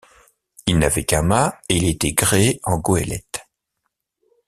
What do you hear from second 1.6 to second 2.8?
et il était gréé en